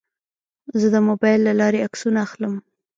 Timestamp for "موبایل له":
1.07-1.53